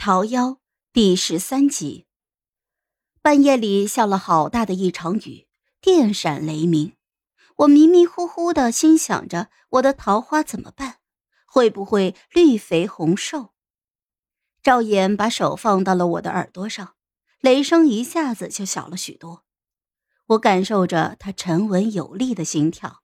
[0.00, 0.58] 桃夭
[0.92, 2.06] 第十三集。
[3.20, 5.48] 半夜里下了好大的一场雨，
[5.80, 6.92] 电闪雷鸣。
[7.56, 10.98] 我迷迷糊糊的心想着，我的桃花怎么办？
[11.44, 13.54] 会不会绿肥红瘦？
[14.62, 16.94] 赵岩把手放到了我的耳朵上，
[17.40, 19.44] 雷声一下子就小了许多。
[20.28, 23.02] 我感受着他沉稳有力的心跳，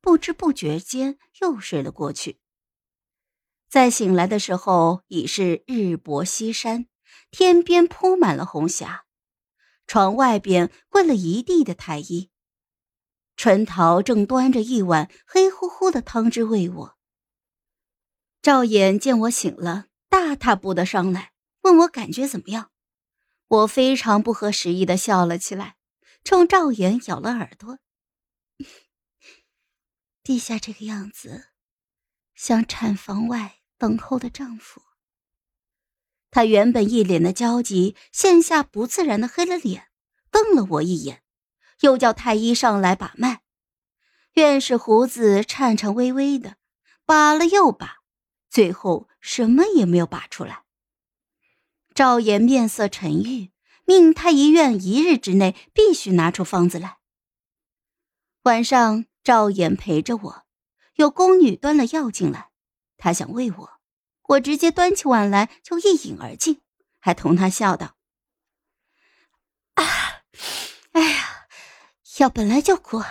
[0.00, 2.38] 不知不觉间又睡了过去。
[3.68, 6.86] 在醒来的时候，已是日薄西山，
[7.30, 9.04] 天边铺满了红霞，
[9.86, 12.30] 床外边跪了一地的太医。
[13.36, 16.96] 春桃正端着一碗黑乎乎的汤汁喂我。
[18.40, 22.70] 赵岩见我醒了，大踏步的上来，问我感觉怎么样。
[23.48, 25.76] 我非常不合时宜的笑了起来，
[26.24, 27.78] 冲赵岩咬了耳朵。
[30.24, 31.48] 陛下这个样子，
[32.36, 33.54] 向产房外。
[33.78, 34.80] 等候的丈夫，
[36.30, 39.88] 他原本一脸的焦急，现下不自然的黑了脸，
[40.30, 41.22] 瞪了我一眼，
[41.80, 43.42] 又叫太医上来把脉。
[44.32, 46.56] 院士胡子颤颤巍巍的，
[47.04, 47.98] 把了又把，
[48.48, 50.62] 最后什么也没有拔出来。
[51.94, 53.52] 赵岩面色沉郁，
[53.84, 56.96] 命太医院一日之内必须拿出方子来。
[58.44, 60.45] 晚上，赵岩陪着我，
[60.96, 62.50] 有宫女端了药进来。
[62.98, 63.70] 她想喂我，
[64.22, 66.60] 我直接端起碗来就一饮而尽，
[66.98, 67.96] 还同她笑道
[69.74, 69.84] ：“啊，
[70.92, 71.48] 哎呀，
[72.18, 73.02] 药本来就苦，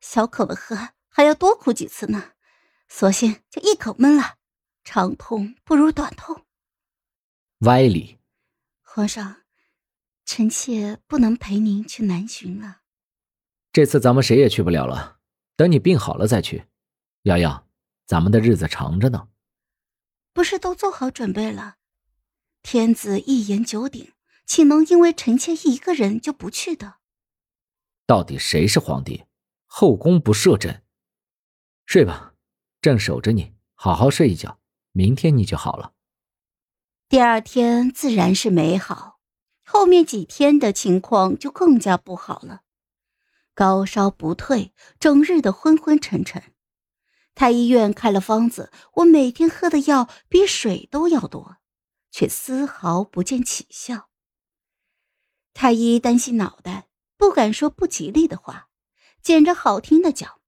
[0.00, 2.32] 小口的喝还要多苦几次呢，
[2.88, 4.36] 索性就一口闷了。
[4.84, 6.44] 长痛不如短痛。”
[7.60, 8.18] 歪理。
[8.82, 9.42] 皇上，
[10.26, 12.80] 臣妾不能陪您去南巡了。
[13.72, 15.18] 这次咱们谁也去不了了，
[15.56, 16.66] 等你病好了再去。
[17.22, 17.66] 瑶瑶。
[18.04, 19.28] 咱们的日子长着呢，
[20.34, 21.76] 不是都做好准备了？
[22.62, 24.12] 天子一言九鼎，
[24.44, 26.96] 岂能因为臣妾一个人就不去的？
[28.06, 29.24] 到底谁是皇帝？
[29.66, 30.82] 后宫不设朕。
[31.86, 32.34] 睡吧，
[32.82, 34.60] 朕守着你，好好睡一觉，
[34.90, 35.94] 明天你就好了。
[37.08, 39.20] 第二天自然是没好，
[39.64, 42.62] 后面几天的情况就更加不好了，
[43.54, 46.51] 高烧不退，整日的昏昏沉沉。
[47.34, 51.56] 太医院开了方子，我每天喝的药比水都要多，
[52.10, 54.08] 却丝毫不见起效。
[55.54, 58.68] 太医担心脑袋，不敢说不吉利的话，
[59.22, 60.40] 捡着好听的讲。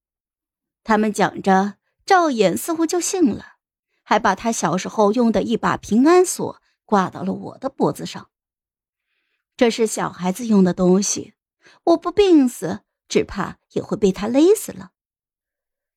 [0.83, 3.57] 他们讲着，赵衍似乎就信了，
[4.03, 8.31] 还把他小时候用的一把平安锁挂到了我的脖子上。
[9.57, 11.35] 这是小孩子用的东西，
[11.85, 14.91] 我不病死，只怕也会被他勒死了。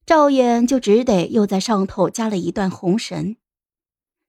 [0.08, 3.36] 赵衍就只得又在上头加了一段红绳。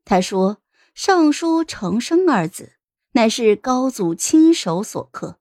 [0.05, 0.59] 他说
[0.93, 2.73] ：“尚书成生二字，
[3.13, 5.39] 乃是高祖亲手所刻。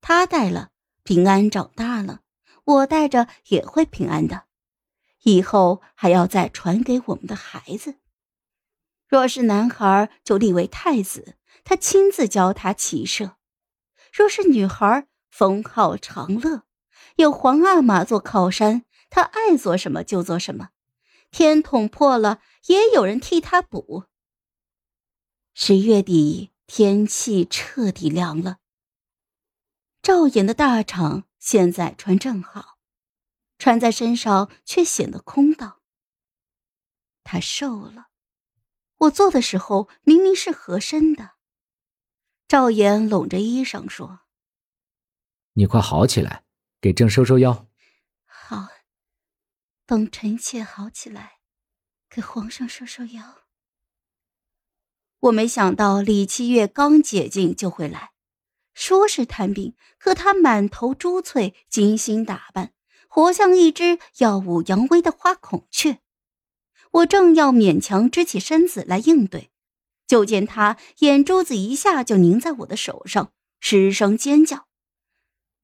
[0.00, 0.70] 他戴了，
[1.02, 2.20] 平安长大了；
[2.64, 4.44] 我戴着也会平安的。
[5.24, 7.96] 以后还要再传给我们的孩子。
[9.06, 13.36] 若是男孩，就立为太子，他亲自教他骑射；
[14.10, 16.62] 若是女孩，封号长乐，
[17.16, 20.70] 有皇阿玛做靠山。”他爱做什么就做什么，
[21.30, 24.06] 天捅破了也有人替他补。
[25.52, 28.60] 十月底，天气彻底凉了。
[30.00, 32.78] 赵岩的大氅现在穿正好，
[33.58, 35.82] 穿在身上却显得空荡。
[37.22, 38.06] 他瘦了，
[38.96, 41.32] 我做的时候明明是合身的。
[42.48, 44.20] 赵岩拢着衣裳说
[45.52, 46.46] ：“你快好起来，
[46.80, 47.66] 给朕收收腰。”
[48.24, 48.68] 好。
[49.84, 51.38] 等臣妾好起来，
[52.08, 53.42] 给皇上收收腰。
[55.20, 58.12] 我没想到李七月刚解禁就会来，
[58.74, 62.72] 说是探病，可他满头珠翠，精心打扮，
[63.08, 66.00] 活像一只耀武扬威的花孔雀。
[66.92, 69.50] 我正要勉强支起身子来应对，
[70.06, 74.68] 就见他眼珠子一下就凝在我的手上，失声尖叫：“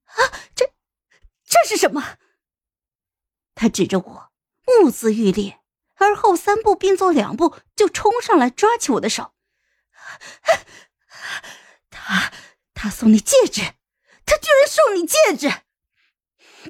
[0.05, 0.17] 啊，
[0.55, 0.73] 这
[1.44, 2.19] 这是什么？”
[3.58, 4.31] 他指着我，
[4.64, 5.58] 目眦欲裂，
[5.96, 9.32] 而后三步并作两步就冲上来，抓起我的手。
[11.90, 12.32] 他
[12.72, 13.60] 他送你戒指，
[14.25, 15.62] 他居然送你戒指！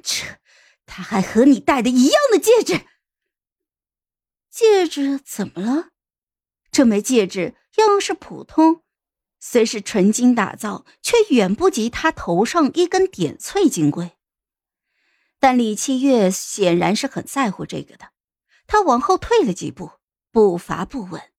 [0.01, 0.39] 这
[0.87, 2.87] 他还和你戴的一样的戒指。
[4.49, 5.89] 戒指怎么了？
[6.71, 8.81] 这枚戒指样式普通，
[9.39, 14.17] 虽是纯金打造，却远不及他头上一根点翠金贵。
[15.39, 18.11] 但李七月显然是很在乎这个的，
[18.67, 19.93] 他往后退了几步，
[20.31, 21.31] 步伐不稳，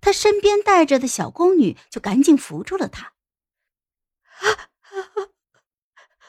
[0.00, 3.12] 他身边带着的小宫女就赶紧扶住了他。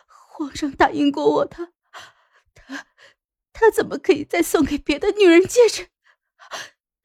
[0.07, 1.71] 皇上答应过我，他
[2.53, 2.85] 他
[3.53, 5.87] 他怎么可以再送给别的女人戒指？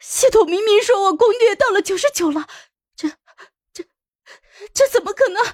[0.00, 2.48] 系统明明说我攻略到了九十九了，
[2.96, 3.08] 这
[3.72, 3.86] 这
[4.74, 5.44] 这怎么可能？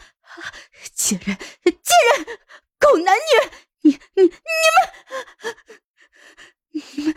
[0.94, 2.38] 贱人，贱人，
[2.78, 3.50] 狗男女！
[3.86, 4.32] 你你
[6.72, 7.14] 你们，你们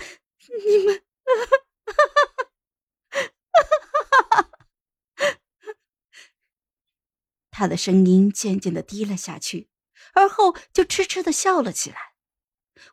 [0.66, 1.02] 你们！
[7.50, 9.72] 他的声音渐渐的低了下去，
[10.14, 12.14] 而后就痴痴的笑了起来。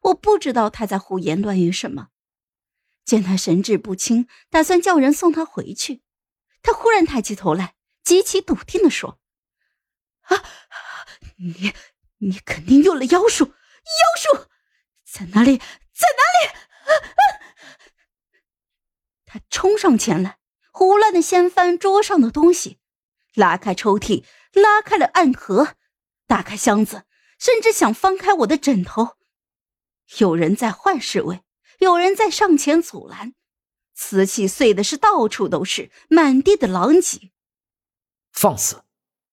[0.05, 2.09] 我不知道他在胡言乱语什么。
[3.05, 6.01] 见他神志不清，打算叫人送他回去，
[6.63, 9.21] 他忽然抬起头来，极其笃定的说
[10.23, 10.43] ：“啊，
[11.37, 11.75] 你
[12.19, 13.53] 你肯定用了妖术，
[13.87, 14.49] 妖术
[15.05, 15.59] 在哪里？
[15.59, 16.59] 在哪里？”
[19.25, 20.39] 他冲上前来，
[20.73, 22.79] 胡乱的掀翻桌上的东西，
[23.35, 24.25] 拉开抽屉。
[24.53, 25.75] 拉开了暗盒，
[26.27, 27.05] 打开箱子，
[27.39, 29.19] 甚至想翻开我的枕头。
[30.17, 31.43] 有人在换侍卫，
[31.81, 33.35] 有人在上前阻拦，
[33.93, 37.33] 瓷器碎的是到处都是，满地的狼藉。
[38.33, 38.83] 放肆！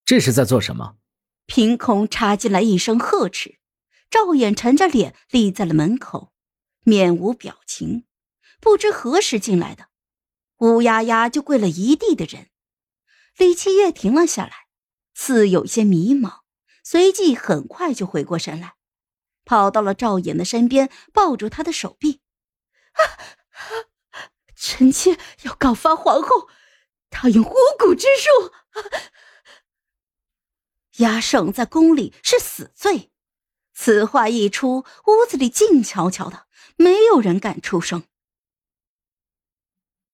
[0.04, 0.98] 这是在做什么？
[1.46, 3.60] 凭空插进来一声呵斥，
[4.14, 6.32] 赵衍沉着脸立在了门口，
[6.84, 8.06] 面无表情。
[8.62, 9.88] 不知何时进来的，
[10.60, 12.52] 乌压压就跪了一地的人。
[13.38, 14.68] 李七月停了下来。
[15.16, 16.42] 似有些迷茫，
[16.84, 18.76] 随即很快就回过神来，
[19.46, 22.22] 跑到了赵衍的身边，抱住他的手臂。
[22.92, 23.02] 啊！
[24.56, 26.50] 臣妾要告发皇后，
[27.10, 28.52] 她用巫蛊之术。
[31.04, 33.10] 压胜在宫里是死罪。
[33.74, 36.46] 此话一出，屋子里静悄悄的，
[36.78, 38.04] 没有人敢出声。